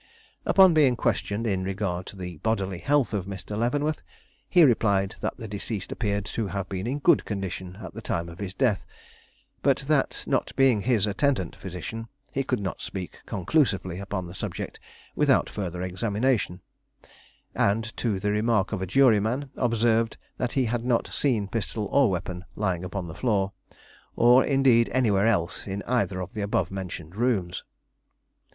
[0.47, 3.55] Upon being questioned in regard to the bodily health of Mr.
[3.55, 4.01] Leavenworth,
[4.49, 8.27] he replied that the deceased appeared to have been in good condition at the time
[8.27, 8.83] of his death,
[9.61, 14.79] but that, not being his attendant physician, he could not speak conclusively upon the subject
[15.15, 16.61] without further examination;
[17.53, 22.09] and, to the remark of a juryman, observed that he had not seen pistol or
[22.09, 23.51] weapon lying upon the floor,
[24.15, 27.63] or, indeed, anywhere else in either of the above mentioned rooms.